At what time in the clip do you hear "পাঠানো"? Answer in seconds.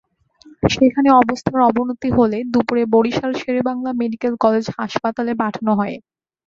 5.41-5.71